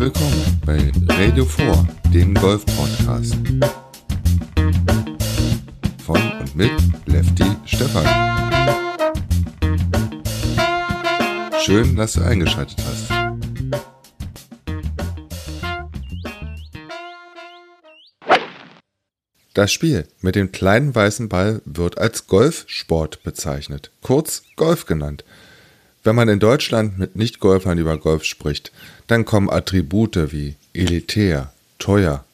[0.00, 3.36] willkommen bei Radio 4, dem Golf-Podcast.
[6.06, 6.72] Von und mit
[7.04, 8.06] Lefty Stefan.
[11.60, 13.10] Schön, dass du eingeschaltet hast.
[19.52, 25.26] Das Spiel mit dem kleinen weißen Ball wird als Golfsport bezeichnet, kurz Golf genannt.
[26.02, 28.72] Wenn man in Deutschland mit Nicht-Golfern über Golf spricht,
[29.06, 32.24] dann kommen Attribute wie elitär, teuer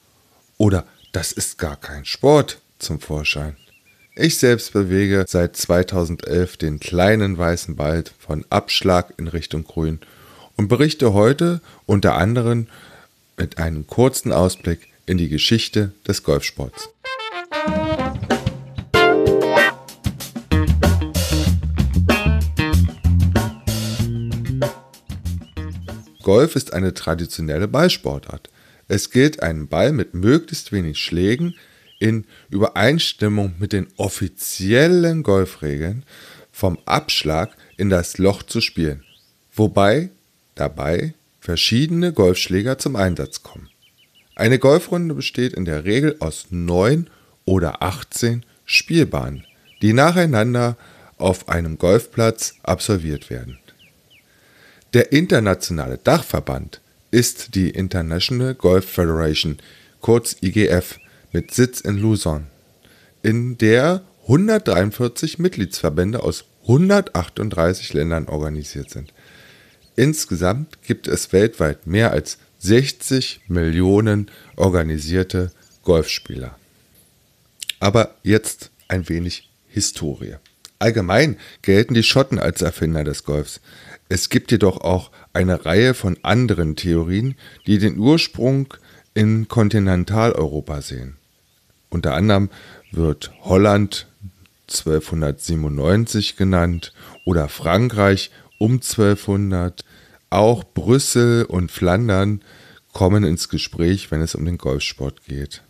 [0.57, 3.57] oder das ist gar kein Sport zum Vorschein.
[4.15, 9.99] Ich selbst bewege seit 2011 den kleinen weißen Ball von Abschlag in Richtung Grün
[10.57, 12.69] und berichte heute unter anderem
[13.37, 16.89] mit einem kurzen Ausblick in die Geschichte des Golfsports.
[26.27, 28.51] Golf ist eine traditionelle Ballsportart.
[28.89, 31.55] Es gilt, einen Ball mit möglichst wenig Schlägen
[32.01, 36.03] in Übereinstimmung mit den offiziellen Golfregeln
[36.51, 39.05] vom Abschlag in das Loch zu spielen,
[39.55, 40.11] wobei
[40.57, 43.69] dabei verschiedene Golfschläger zum Einsatz kommen.
[44.35, 47.09] Eine Golfrunde besteht in der Regel aus neun
[47.45, 49.47] oder 18 Spielbahnen,
[49.81, 50.77] die nacheinander
[51.19, 53.61] auf einem Golfplatz absolviert werden.
[54.97, 56.81] Der internationale Dachverband
[57.11, 59.59] ist die International Golf Federation,
[60.01, 60.99] kurz IGF,
[61.33, 62.47] mit Sitz in Luzon,
[63.23, 69.13] in der 143 Mitgliedsverbände aus 138 Ländern organisiert sind.
[69.97, 75.53] Insgesamt gibt es weltweit mehr als 60 Millionen organisierte
[75.83, 76.57] Golfspieler.
[77.81, 80.37] Aber jetzt ein wenig Historie.
[80.79, 83.61] Allgemein gelten die Schotten als Erfinder des Golfs.
[84.09, 87.35] Es gibt jedoch auch eine Reihe von anderen Theorien,
[87.67, 88.75] die den Ursprung
[89.15, 91.17] in Kontinentaleuropa sehen.
[91.89, 92.51] Unter anderem
[92.93, 94.07] wird Holland
[94.69, 96.93] 1297 genannt
[97.25, 99.85] oder Frankreich um 1200.
[100.29, 102.43] Auch Brüssel und Flandern
[102.93, 105.63] kommen ins Gespräch, wenn es um den Golfsport geht.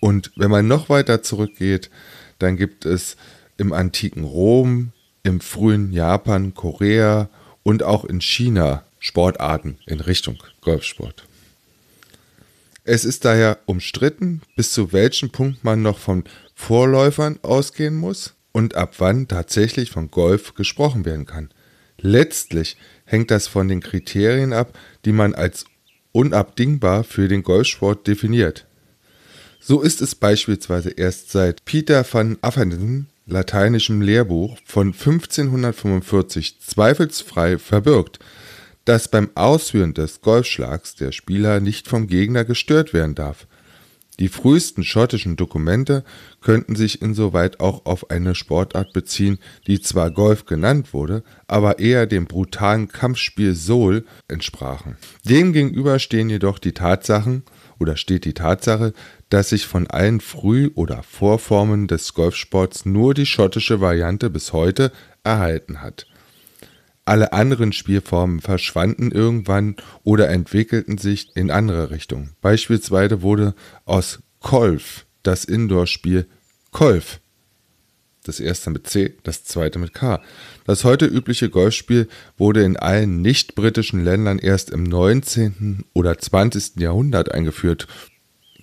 [0.00, 1.90] Und wenn man noch weiter zurückgeht,
[2.38, 3.16] dann gibt es
[3.60, 7.28] im antiken Rom, im frühen Japan, Korea
[7.62, 11.24] und auch in China Sportarten in Richtung Golfsport.
[12.84, 18.74] Es ist daher umstritten, bis zu welchem Punkt man noch von Vorläufern ausgehen muss und
[18.74, 21.50] ab wann tatsächlich von Golf gesprochen werden kann.
[21.98, 25.66] Letztlich hängt das von den Kriterien ab, die man als
[26.12, 28.66] unabdingbar für den Golfsport definiert.
[29.60, 38.18] So ist es beispielsweise erst seit Peter van Affenden lateinischem Lehrbuch von 1545 zweifelsfrei verbirgt,
[38.84, 43.46] dass beim Ausführen des Golfschlags der Spieler nicht vom Gegner gestört werden darf.
[44.20, 46.04] Die frühesten schottischen Dokumente
[46.42, 52.06] könnten sich insoweit auch auf eine Sportart beziehen, die zwar Golf genannt wurde, aber eher
[52.06, 54.98] dem brutalen Kampfspiel Sol entsprachen.
[55.24, 57.44] Demgegenüber stehen jedoch die Tatsachen
[57.80, 58.92] oder steht die Tatsache,
[59.30, 64.92] dass sich von allen Früh- oder Vorformen des Golfsports nur die schottische Variante bis heute
[65.24, 66.06] erhalten hat.
[67.04, 72.36] Alle anderen Spielformen verschwanden irgendwann oder entwickelten sich in andere Richtungen.
[72.40, 73.54] Beispielsweise wurde
[73.84, 76.26] aus Kolf das Indoor-Spiel
[76.70, 77.20] Kolf.
[78.24, 80.20] Das erste mit C, das zweite mit K.
[80.66, 85.84] Das heute übliche Golfspiel wurde in allen nicht-britischen Ländern erst im 19.
[85.94, 86.76] oder 20.
[86.76, 87.86] Jahrhundert eingeführt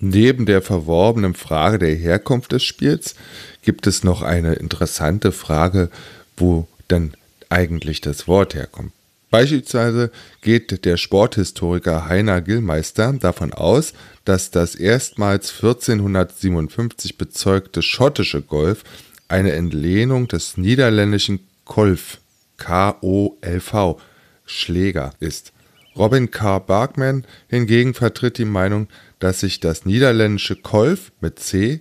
[0.00, 3.16] Neben der verworbenen Frage der Herkunft des Spiels
[3.62, 5.90] gibt es noch eine interessante Frage,
[6.36, 7.14] wo denn
[7.48, 8.92] eigentlich das Wort herkommt.
[9.30, 10.10] Beispielsweise
[10.40, 13.92] geht der Sporthistoriker Heiner Gillmeister davon aus,
[14.24, 18.84] dass das erstmals 1457 bezeugte schottische Golf
[19.28, 22.20] eine Entlehnung des niederländischen Kolf,
[22.56, 24.00] K-O-L-V,
[24.44, 25.52] Schläger ist.
[25.94, 26.58] Robin K.
[26.58, 28.88] Barkman hingegen vertritt die Meinung,
[29.18, 31.80] dass sich das niederländische Kolf mit C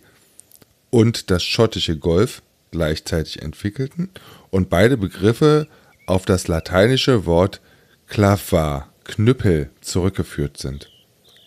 [0.89, 2.41] und das schottische Golf
[2.71, 4.09] gleichzeitig entwickelten
[4.49, 5.67] und beide Begriffe
[6.05, 7.61] auf das lateinische Wort
[8.07, 10.89] clava, Knüppel, zurückgeführt sind.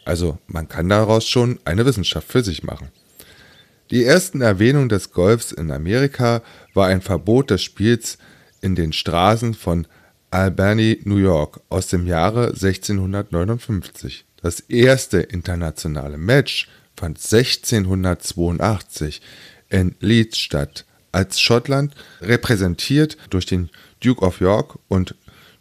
[0.04, 2.88] Also man kann daraus schon eine Wissenschaft für sich machen.
[3.90, 6.42] Die ersten Erwähnungen des Golfs in Amerika
[6.74, 8.18] war ein Verbot des Spiels
[8.60, 9.88] in den Straßen von
[10.30, 14.26] Albany, New York aus dem Jahre 1659.
[14.42, 19.22] Das erste internationale Match fand 1682
[19.70, 25.16] in Leeds statt, als Schottland, repräsentiert durch den Duke of York und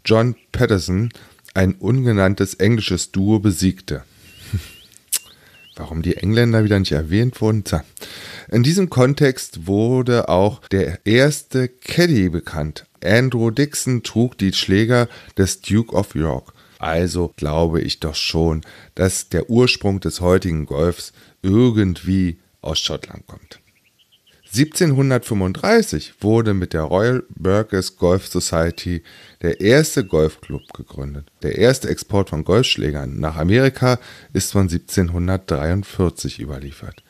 [0.06, 1.10] John Patterson,
[1.56, 4.04] ein ungenanntes englisches Duo besiegte.
[5.80, 7.64] Warum die Engländer wieder nicht erwähnt wurden?
[8.52, 12.86] In diesem Kontext wurde auch der erste Caddy bekannt.
[13.02, 16.52] Andrew Dixon trug die Schläger des Duke of York.
[16.80, 18.60] Also glaube ich doch schon,
[18.96, 23.62] dass der Ursprung des heutigen Golfs irgendwie aus Schottland kommt.
[24.52, 29.04] 1735 wurde mit der Royal Burgess Golf Society
[29.44, 31.28] der erste Golfclub gegründet.
[31.44, 34.00] Der erste Export von Golfschlägern nach Amerika
[34.34, 37.04] ist von 1743 überliefert.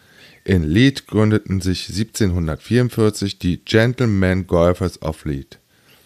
[0.43, 5.59] In Leeds gründeten sich 1744 die Gentlemen Golfers of Leeds,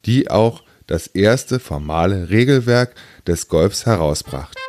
[0.06, 2.94] die auch das erste formale Regelwerk
[3.26, 4.63] des Golfs herausbrachten.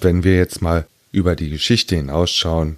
[0.00, 2.76] Wenn wir jetzt mal über die Geschichte hinausschauen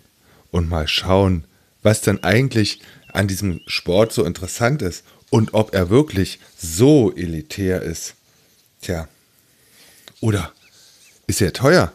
[0.50, 1.44] und mal schauen,
[1.82, 2.80] was denn eigentlich
[3.12, 8.14] an diesem Sport so interessant ist und ob er wirklich so elitär ist.
[8.82, 9.08] Tja,
[10.20, 10.52] oder
[11.26, 11.92] ist er teuer?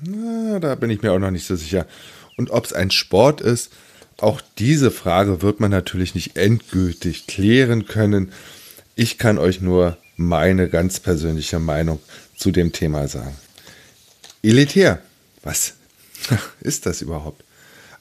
[0.00, 1.86] Na, da bin ich mir auch noch nicht so sicher.
[2.36, 3.72] Und ob es ein Sport ist,
[4.18, 8.32] auch diese Frage wird man natürlich nicht endgültig klären können.
[8.94, 12.00] Ich kann euch nur meine ganz persönliche Meinung
[12.36, 13.36] zu dem Thema sagen.
[14.46, 15.02] Elitär.
[15.42, 15.74] Was
[16.60, 17.42] ist das überhaupt?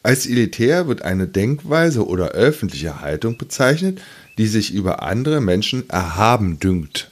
[0.04, 4.00] Als elitär wird eine Denkweise oder öffentliche Haltung bezeichnet,
[4.38, 7.10] die sich über andere Menschen erhaben dünkt.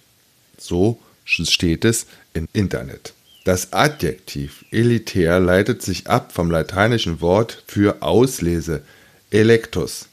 [0.59, 3.13] So steht es im Internet.
[3.43, 8.83] Das Adjektiv elitär leitet sich ab vom lateinischen Wort für Auslese,
[9.31, 10.09] electus.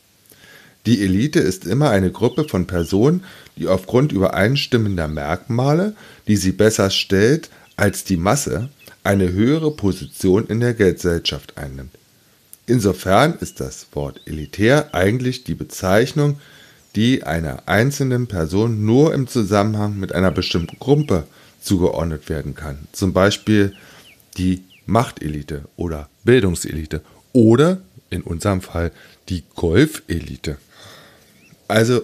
[0.86, 3.24] Die Elite ist immer eine Gruppe von Personen,
[3.58, 5.94] die aufgrund übereinstimmender Merkmale,
[6.26, 8.70] die sie besser stellt als die Masse,
[9.02, 11.94] eine höhere Position in der Gesellschaft einnimmt.
[12.66, 16.38] Insofern ist das Wort elitär eigentlich die Bezeichnung,
[16.96, 21.24] die einer einzelnen Person nur im Zusammenhang mit einer bestimmten Gruppe
[21.60, 22.78] zugeordnet werden kann.
[22.92, 23.74] Zum Beispiel
[24.36, 27.02] die Machtelite oder Bildungselite
[27.32, 27.80] oder
[28.10, 28.92] in unserem Fall
[29.28, 30.58] die Golfelite.
[31.68, 32.02] Also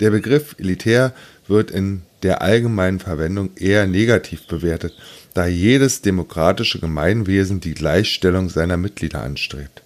[0.00, 1.12] der Begriff elitär
[1.48, 4.94] wird in der allgemeinen Verwendung eher negativ bewertet
[5.34, 9.82] da jedes demokratische Gemeinwesen die Gleichstellung seiner Mitglieder anstrebt.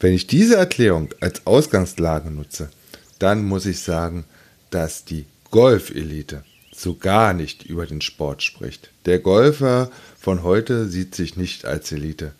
[0.00, 2.70] Wenn ich diese Erklärung als Ausgangslage nutze,
[3.18, 4.24] dann muss ich sagen,
[4.70, 6.44] dass die Golfelite
[6.74, 8.90] so gar nicht über den Sport spricht.
[9.06, 12.32] Der Golfer von heute sieht sich nicht als Elite.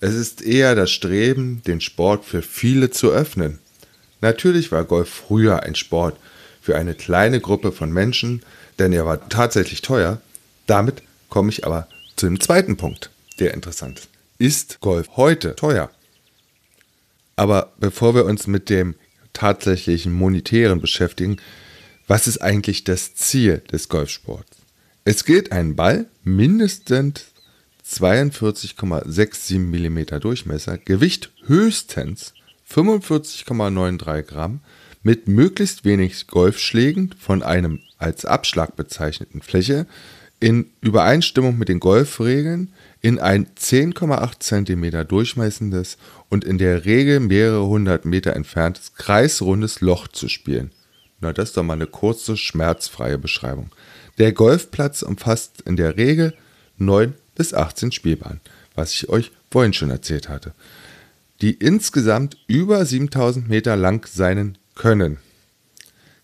[0.00, 3.60] Es ist eher das Streben, den Sport für viele zu öffnen.
[4.20, 6.18] Natürlich war Golf früher ein Sport
[6.66, 8.42] für eine kleine Gruppe von Menschen,
[8.80, 10.20] denn er war tatsächlich teuer.
[10.66, 11.86] Damit komme ich aber
[12.16, 14.08] zu dem zweiten Punkt, der interessant ist.
[14.38, 15.90] Ist Golf heute teuer?
[17.36, 18.96] Aber bevor wir uns mit dem
[19.32, 21.36] tatsächlichen Monetären beschäftigen,
[22.08, 24.58] was ist eigentlich das Ziel des Golfsports?
[25.04, 27.26] Es gilt, einen Ball mindestens
[27.88, 32.34] 42,67 mm Durchmesser, Gewicht höchstens
[32.68, 34.60] 45,93 Gramm,
[35.06, 39.86] mit möglichst wenig Golfschlägen von einem als Abschlag bezeichneten Fläche
[40.40, 42.72] in Übereinstimmung mit den Golfregeln
[43.02, 45.96] in ein 10,8 cm durchmessendes
[46.28, 50.72] und in der Regel mehrere hundert Meter entferntes kreisrundes Loch zu spielen.
[51.20, 53.70] Na, das ist doch mal eine kurze, schmerzfreie Beschreibung.
[54.18, 56.34] Der Golfplatz umfasst in der Regel
[56.78, 58.40] 9 bis 18 Spielbahnen,
[58.74, 60.52] was ich euch vorhin schon erzählt hatte,
[61.42, 65.18] die insgesamt über 7000 Meter lang sein können.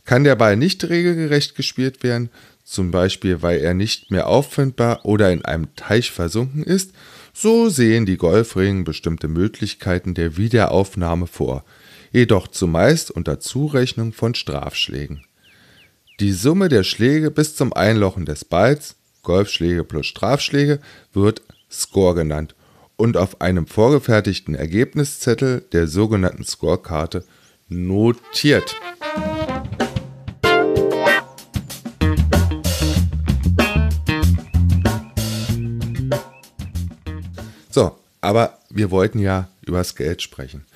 [0.04, 2.30] Kann der Ball nicht regelgerecht gespielt werden,
[2.64, 6.92] zum Beispiel weil er nicht mehr auffindbar oder in einem Teich versunken ist,
[7.35, 11.64] so sehen die Golfregeln bestimmte Möglichkeiten der Wiederaufnahme vor,
[12.12, 15.25] jedoch zumeist unter Zurechnung von Strafschlägen.
[16.21, 20.78] Die Summe der Schläge bis zum Einlochen des Balls, Golfschläge plus Strafschläge,
[21.12, 22.54] wird Score genannt
[22.97, 27.25] und auf einem vorgefertigten Ergebniszettel der sogenannten Scorekarte
[27.73, 28.76] notiert.
[37.71, 40.67] So, aber wir wollten ja über das Geld sprechen.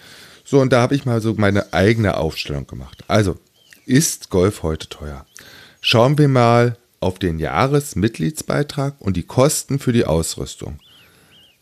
[0.45, 3.05] So, und da habe ich mal so meine eigene Aufstellung gemacht.
[3.09, 3.37] Also,
[3.85, 5.27] ist Golf heute teuer?
[5.81, 10.81] Schauen wir mal auf den Jahresmitgliedsbeitrag und die Kosten für die Ausrüstung.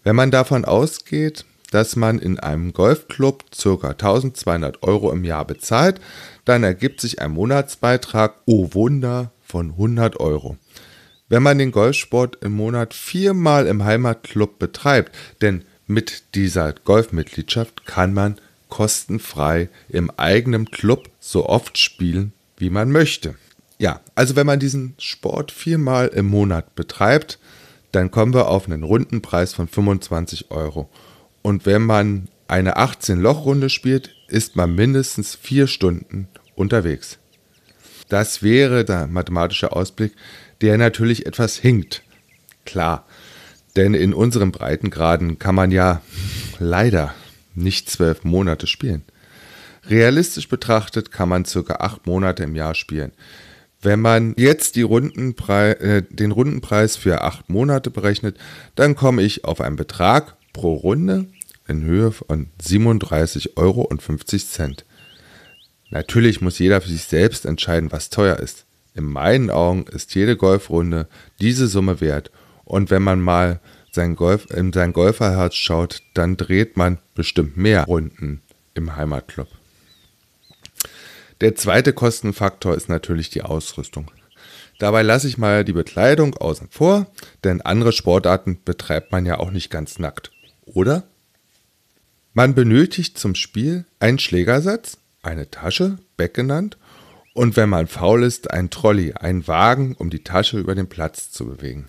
[0.02, 3.88] Wenn man davon ausgeht, dass man in einem Golfclub ca.
[3.90, 6.00] 1200 Euro im Jahr bezahlt,
[6.44, 10.56] dann ergibt sich ein Monatsbeitrag, oh Wunder, von 100 Euro
[11.28, 18.14] wenn man den Golfsport im Monat viermal im Heimatclub betreibt, denn mit dieser Golfmitgliedschaft kann
[18.14, 18.36] man
[18.68, 23.34] kostenfrei im eigenen Club so oft spielen, wie man möchte.
[23.78, 27.38] Ja, also wenn man diesen Sport viermal im Monat betreibt,
[27.92, 30.88] dann kommen wir auf einen Rundenpreis von 25 Euro.
[31.44, 37.18] Und wenn man eine 18-Loch-Runde spielt, ist man mindestens vier Stunden unterwegs.
[38.08, 40.14] Das wäre der mathematische Ausblick,
[40.62, 42.02] der natürlich etwas hinkt.
[42.64, 43.04] Klar,
[43.76, 46.00] denn in unseren Breitengraden kann man ja
[46.58, 47.14] leider
[47.54, 49.02] nicht zwölf Monate spielen.
[49.90, 53.12] Realistisch betrachtet kann man circa acht Monate im Jahr spielen.
[53.82, 58.38] Wenn man jetzt Rundenprei äh, den Rundenpreis für acht Monate berechnet,
[58.76, 61.26] dann komme ich auf einen Betrag pro Runde
[61.66, 63.88] in Höhe von 37,50 Euro.
[65.90, 68.66] Natürlich muss jeder für sich selbst entscheiden, was teuer ist.
[68.94, 71.08] In meinen Augen ist jede Golfrunde
[71.40, 72.30] diese Summe wert.
[72.64, 77.84] Und wenn man mal sein Golf, in sein Golferherz schaut, dann dreht man bestimmt mehr
[77.84, 78.42] Runden
[78.74, 79.48] im Heimatclub.
[81.40, 84.10] Der zweite Kostenfaktor ist natürlich die Ausrüstung.
[84.78, 87.06] Dabei lasse ich mal die Bekleidung außen vor,
[87.44, 90.32] denn andere Sportarten betreibt man ja auch nicht ganz nackt.
[90.64, 91.04] Oder?
[92.36, 96.76] Man benötigt zum Spiel einen Schlägersatz, eine Tasche, Beck genannt,
[97.32, 101.30] und wenn man faul ist, ein Trolley, einen Wagen, um die Tasche über den Platz
[101.30, 101.86] zu bewegen.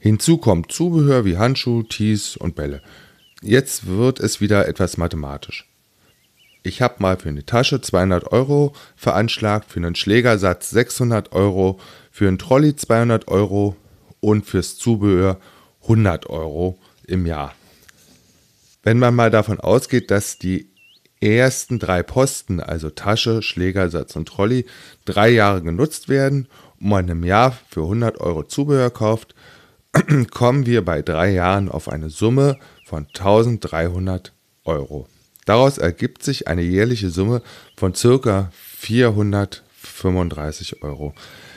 [0.00, 2.82] Hinzu kommt Zubehör wie Handschuhe, Tees und Bälle.
[3.40, 5.68] Jetzt wird es wieder etwas mathematisch.
[6.64, 11.78] Ich habe mal für eine Tasche 200 Euro veranschlagt, für einen Schlägersatz 600 Euro,
[12.10, 13.76] für einen Trolley 200 Euro
[14.18, 15.38] und fürs Zubehör
[15.82, 17.54] 100 Euro im Jahr.
[18.88, 20.70] Wenn man mal davon ausgeht, dass die
[21.20, 24.64] ersten drei Posten, also Tasche, Schlägersatz und Trolley,
[25.04, 26.48] drei Jahre genutzt werden
[26.80, 29.34] und man im Jahr für 100 Euro Zubehör kauft,
[30.30, 34.32] kommen wir bei drei Jahren auf eine Summe von 1300
[34.64, 35.06] Euro.
[35.44, 37.42] Daraus ergibt sich eine jährliche Summe
[37.76, 38.50] von ca.
[38.78, 41.12] 435 Euro.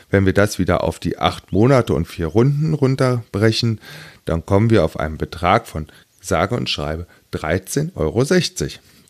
[0.09, 3.79] Wenn wir das wieder auf die acht Monate und vier Runden runterbrechen,
[4.25, 5.87] dann kommen wir auf einen Betrag von
[6.21, 8.23] sage und schreibe 13,60 Euro.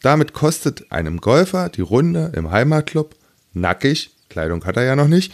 [0.01, 3.15] Damit kostet einem Golfer die Runde im Heimatclub
[3.53, 5.33] nackig, Kleidung hat er ja noch nicht,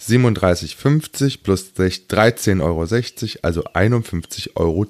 [0.00, 2.80] 37,50 plus 13,60 Euro,
[3.42, 4.86] also 51,10 Euro.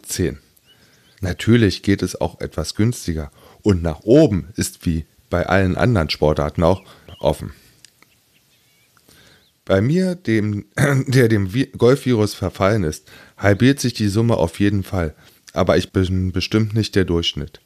[1.21, 3.31] Natürlich geht es auch etwas günstiger
[3.62, 6.83] und nach oben ist wie bei allen anderen Sportarten auch
[7.19, 7.52] offen.
[9.64, 15.14] Bei mir, dem, der dem Golfvirus verfallen ist, halbiert sich die Summe auf jeden Fall,
[15.57, 17.61] aber ich bin bestimmt nicht der Durchschnitt.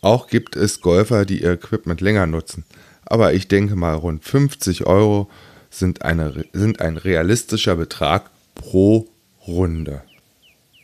[0.00, 2.64] Auch gibt es Golfer, die ihr Equipment länger nutzen,
[3.04, 5.28] aber ich denke mal rund 50 Euro
[5.70, 9.08] sind, eine, sind ein realistischer Betrag pro
[9.46, 10.02] Runde.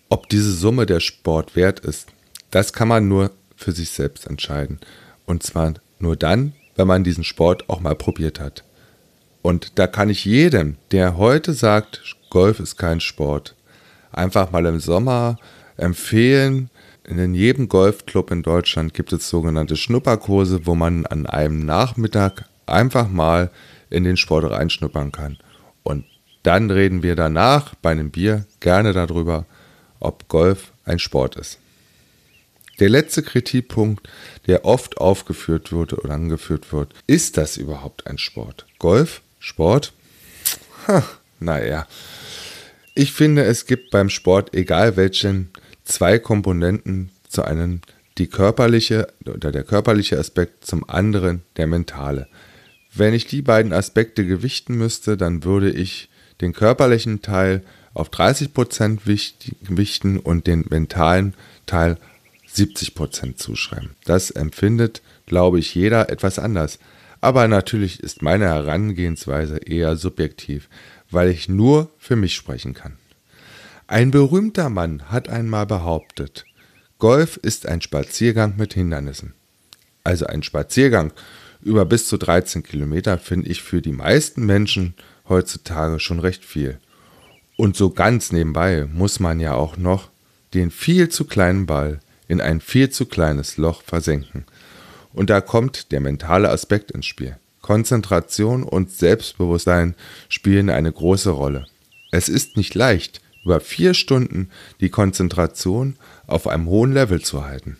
[0.08, 2.08] Ob diese Summe der Sport wert ist,
[2.50, 4.78] das kann man nur für sich selbst entscheiden.
[5.26, 8.64] Und zwar nur dann, wenn man diesen Sport auch mal probiert hat.
[9.42, 13.54] Und da kann ich jedem, der heute sagt, Golf ist kein Sport,
[14.12, 15.38] einfach mal im Sommer
[15.76, 16.70] empfehlen.
[17.06, 23.08] In jedem Golfclub in Deutschland gibt es sogenannte Schnupperkurse, wo man an einem Nachmittag einfach
[23.08, 23.50] mal
[23.90, 25.38] in den Sport reinschnuppern kann.
[25.82, 26.06] Und
[26.42, 29.46] dann reden wir danach bei einem Bier gerne darüber,
[30.00, 31.58] ob Golf ein Sport ist.
[32.80, 34.08] Der letzte Kritikpunkt,
[34.46, 38.66] der oft aufgeführt wird oder angeführt wird, ist das überhaupt ein Sport?
[38.78, 39.22] Golf?
[39.38, 39.92] Sport?
[40.88, 41.04] Ha,
[41.38, 41.86] naja.
[42.94, 45.50] Ich finde, es gibt beim Sport, egal welchen,
[45.84, 47.80] zwei Komponenten zu einem
[48.18, 52.28] die körperliche oder der körperliche Aspekt, zum anderen der mentale.
[52.94, 56.08] Wenn ich die beiden Aspekte gewichten müsste, dann würde ich
[56.40, 57.62] den körperlichen Teil
[57.92, 58.98] auf 30%
[59.66, 61.34] gewichten und den mentalen
[61.66, 61.96] Teil
[62.54, 63.90] 70% zuschreiben.
[64.04, 66.78] Das empfindet, glaube ich, jeder etwas anders.
[67.20, 70.68] Aber natürlich ist meine Herangehensweise eher subjektiv,
[71.10, 72.96] weil ich nur für mich sprechen kann.
[73.86, 76.46] Ein berühmter Mann hat einmal behauptet,
[76.98, 79.34] Golf ist ein Spaziergang mit Hindernissen.
[80.04, 81.12] Also ein Spaziergang
[81.60, 84.94] über bis zu 13 Kilometer finde ich für die meisten Menschen
[85.28, 86.78] heutzutage schon recht viel.
[87.56, 90.08] Und so ganz nebenbei muss man ja auch noch
[90.54, 94.46] den viel zu kleinen Ball in ein viel zu kleines Loch versenken.
[95.12, 97.36] Und da kommt der mentale Aspekt ins Spiel.
[97.60, 99.94] Konzentration und Selbstbewusstsein
[100.30, 101.66] spielen eine große Rolle.
[102.10, 105.96] Es ist nicht leicht, über vier Stunden die Konzentration
[106.26, 107.76] auf einem hohen Level zu halten.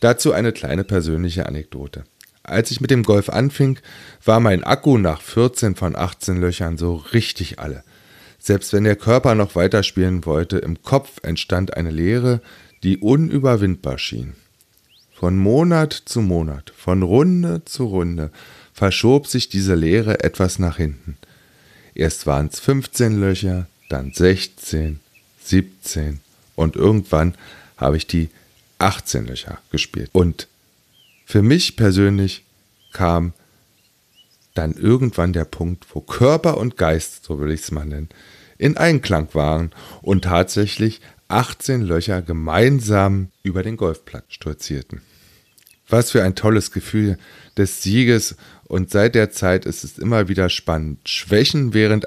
[0.00, 2.04] Dazu eine kleine persönliche Anekdote.
[2.42, 3.78] Als ich mit dem Golf anfing,
[4.24, 7.82] war mein Akku nach 14 von 18 Löchern so richtig alle.
[8.38, 12.40] Selbst wenn der Körper noch weiterspielen wollte, im Kopf entstand eine Leere,
[12.84, 14.34] die unüberwindbar schien.
[15.12, 18.30] von Monat zu Monat, von Runde zu Runde,
[18.74, 21.16] verschob sich diese Lehre etwas nach hinten.
[21.94, 25.00] Erst waren es 15 Löcher, dann 16,
[25.42, 26.20] 17
[26.54, 27.34] und irgendwann
[27.76, 28.30] habe ich die
[28.78, 30.10] 18 Löcher gespielt.
[30.12, 30.48] Und
[31.24, 32.44] für mich persönlich
[32.92, 33.32] kam
[34.54, 38.08] dann irgendwann der Punkt, wo Körper und Geist, so will ich es mal nennen,
[38.58, 45.02] in Einklang waren und tatsächlich 18 Löcher gemeinsam über den Golfplatz stolzierten.
[45.88, 47.18] Was für ein tolles Gefühl
[47.56, 52.06] des Sieges und seit der Zeit ist es immer wieder spannend, Schwächen während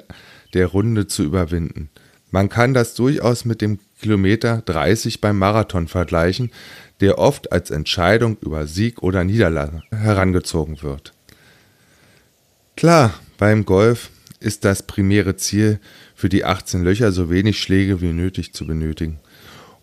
[0.53, 1.89] der Runde zu überwinden.
[2.31, 6.51] Man kann das durchaus mit dem Kilometer 30 beim Marathon vergleichen,
[7.01, 11.13] der oft als Entscheidung über Sieg oder Niederlage herangezogen wird.
[12.75, 15.79] Klar, beim Golf ist das primäre Ziel,
[16.15, 19.19] für die 18 Löcher so wenig Schläge wie nötig zu benötigen.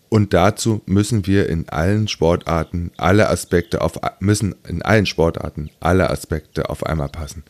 [0.09, 6.09] Und dazu müssen wir in allen Sportarten alle Aspekte auf müssen in allen Sportarten alle
[6.09, 7.43] Aspekte auf einmal passen.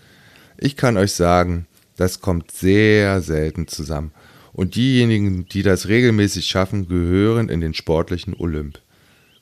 [0.58, 1.68] Ich kann euch sagen,
[1.98, 4.12] das kommt sehr selten zusammen.
[4.54, 8.80] Und diejenigen, die das regelmäßig schaffen, gehören in den sportlichen Olymp.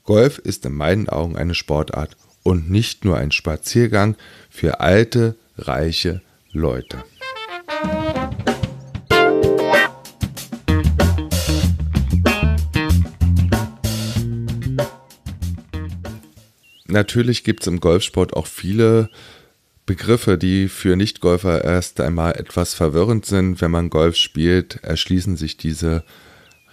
[0.04, 4.16] Golf ist in meinen Augen eine Sportart und nicht nur ein Spaziergang
[4.50, 6.22] für alte, reiche
[6.52, 7.04] Leute.
[16.88, 19.10] Natürlich gibt es im Golfsport auch viele
[19.86, 23.62] Begriffe, die für Nichtgolfer erst einmal etwas verwirrend sind.
[23.62, 26.04] Wenn man Golf spielt, erschließen sich diese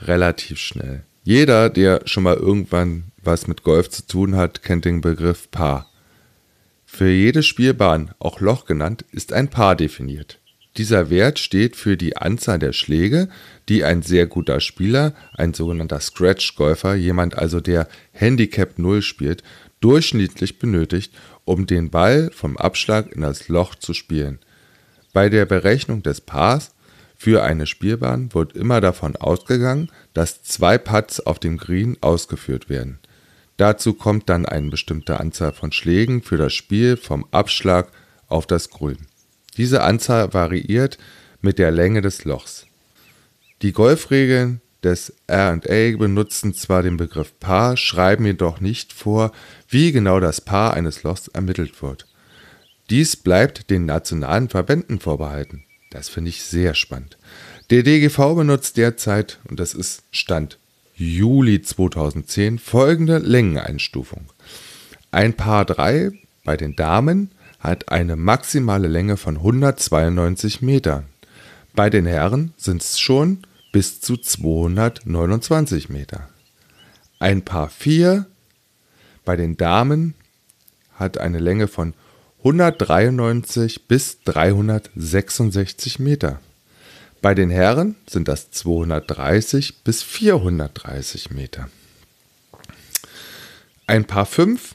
[0.00, 1.04] relativ schnell.
[1.22, 5.90] Jeder, der schon mal irgendwann was mit Golf zu tun hat, kennt den Begriff Paar.
[6.84, 10.40] Für jede Spielbahn, auch Loch genannt, ist ein Paar definiert.
[10.78, 13.28] Dieser Wert steht für die Anzahl der Schläge,
[13.68, 19.42] die ein sehr guter Spieler, ein sogenannter Scratch-Golfer, jemand also der Handicap 0 spielt,
[19.80, 21.12] durchschnittlich benötigt,
[21.44, 24.38] um den Ball vom Abschlag in das Loch zu spielen.
[25.12, 26.72] Bei der Berechnung des Pars
[27.16, 32.98] für eine Spielbahn wird immer davon ausgegangen, dass zwei Putts auf dem Green ausgeführt werden.
[33.58, 37.92] Dazu kommt dann eine bestimmte Anzahl von Schlägen für das Spiel vom Abschlag
[38.26, 38.96] auf das Grün.
[39.56, 40.98] Diese Anzahl variiert
[41.42, 42.66] mit der Länge des Lochs.
[43.60, 49.32] Die Golfregeln des RA benutzen zwar den Begriff Paar, schreiben jedoch nicht vor,
[49.68, 52.06] wie genau das Paar eines Lochs ermittelt wird.
[52.90, 55.64] Dies bleibt den nationalen Verbänden vorbehalten.
[55.90, 57.16] Das finde ich sehr spannend.
[57.70, 60.58] Der DGV benutzt derzeit, und das ist Stand
[60.94, 64.26] Juli 2010, folgende Längeneinstufung.
[65.10, 66.12] Ein Paar 3
[66.44, 71.04] bei den Damen hat eine maximale Länge von 192 Metern.
[71.74, 73.38] Bei den Herren sind es schon
[73.72, 76.28] bis zu 229 Meter.
[77.18, 78.26] Ein Paar 4
[79.24, 80.14] bei den Damen
[80.94, 81.94] hat eine Länge von
[82.38, 86.40] 193 bis 366 Meter.
[87.22, 91.68] Bei den Herren sind das 230 bis 430 Meter.
[93.86, 94.74] Ein Paar 5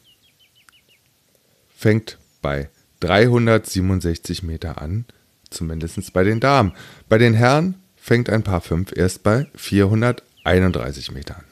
[1.75, 2.69] fängt bei
[3.01, 5.05] 367 Meter an,
[5.49, 6.73] zumindest bei den Damen.
[7.09, 7.75] Bei den Herren
[8.07, 11.43] fängt ein Paar 5 erst bei 431 Metern.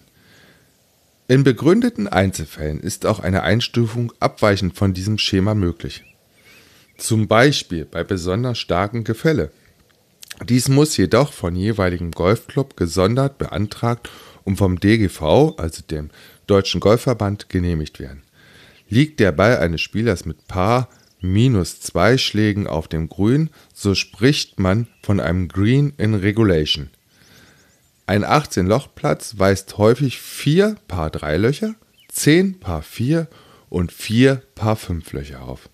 [1.27, 6.05] In begründeten Einzelfällen ist auch eine Einstufung abweichend von diesem Schema möglich.
[6.97, 9.51] Zum Beispiel bei besonders starkem Gefälle.
[10.47, 14.09] Dies muss jedoch von jeweiligem Golfclub gesondert beantragt
[14.45, 16.09] und vom DGV, also dem
[16.47, 18.23] Deutschen Golfverband, genehmigt werden.
[18.87, 20.87] Liegt der Ball eines Spielers mit Paar
[21.31, 26.89] minus zwei Schlägen auf dem Grün, so spricht man von einem Green in Regulation.
[28.07, 31.75] Ein 18-Loch-Platz weist häufig vier Paar 3 Löcher,
[32.09, 33.27] 10 Paar 4
[33.69, 35.69] und 4 Paar 5 Löcher auf.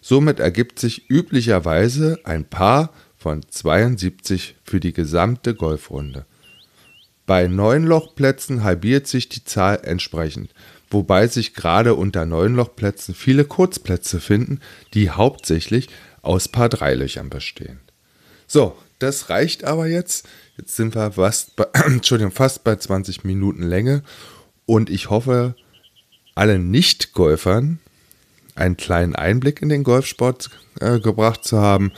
[0.00, 6.26] Somit ergibt sich üblicherweise ein Paar von 72 für die gesamte Golfrunde.
[7.26, 10.52] Bei 9-Loch-Plätzen halbiert sich die Zahl entsprechend
[10.92, 14.60] wobei sich gerade unter Neunlochplätzen viele Kurzplätze finden,
[14.94, 15.88] die hauptsächlich
[16.22, 17.80] aus Paar 3 Löchern bestehen.
[18.46, 20.28] So, das reicht aber jetzt.
[20.56, 24.02] Jetzt sind wir fast bei, Entschuldigung, fast bei 20 Minuten Länge
[24.66, 25.54] und ich hoffe,
[26.34, 27.78] alle Nicht-Golfern
[28.54, 30.50] einen kleinen Einblick in den Golfsport
[30.80, 31.92] äh, gebracht zu haben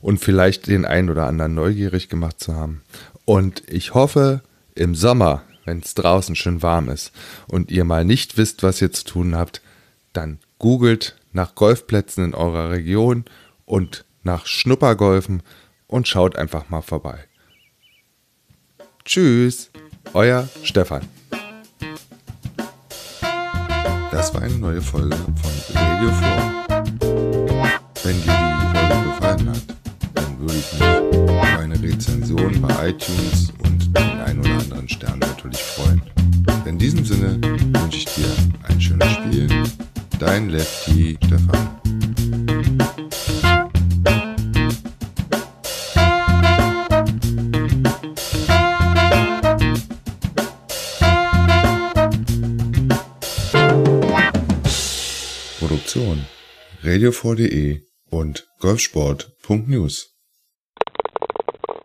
[0.00, 2.82] und vielleicht den einen oder anderen neugierig gemacht zu haben.
[3.24, 4.42] Und ich hoffe,
[4.74, 7.12] im Sommer wenn es draußen schön warm ist
[7.46, 9.60] und ihr mal nicht wisst, was ihr zu tun habt,
[10.14, 13.26] dann googelt nach Golfplätzen in eurer Region
[13.66, 15.42] und nach Schnuppergolfen
[15.86, 17.18] und schaut einfach mal vorbei.
[19.04, 19.70] Tschüss,
[20.14, 21.06] euer Stefan.
[24.10, 26.64] Das war eine neue Folge von Radio 4.
[28.04, 29.62] Wenn dir die Folge gefallen hat,
[30.14, 30.80] dann würde ich mich
[31.12, 33.52] über eine Rezension bei iTunes
[33.98, 36.02] den ein oder anderen Stern natürlich freuen.
[36.66, 38.28] In diesem Sinne wünsche ich dir
[38.68, 39.48] ein schönes Spiel.
[40.18, 41.68] Dein Lefty Stefan.
[55.58, 56.24] Produktion
[56.82, 60.17] radio4.de und golfsport.news